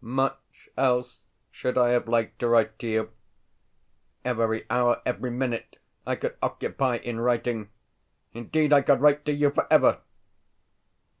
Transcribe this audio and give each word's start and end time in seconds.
Much 0.00 0.68
else 0.76 1.22
should 1.52 1.78
I 1.78 1.90
have 1.90 2.08
liked 2.08 2.40
to 2.40 2.48
write 2.48 2.76
to 2.80 2.88
you. 2.88 3.10
Every 4.24 4.64
hour, 4.68 5.00
every 5.06 5.30
minute 5.30 5.76
I 6.04 6.16
could 6.16 6.34
occupy 6.42 6.96
in 6.96 7.20
writing. 7.20 7.70
Indeed 8.32 8.72
I 8.72 8.82
could 8.82 9.00
write 9.00 9.24
to 9.26 9.32
you 9.32 9.50
forever! 9.52 10.00